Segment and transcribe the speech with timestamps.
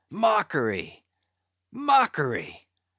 [0.09, 1.05] —mockery!
[1.71, 2.67] mockery!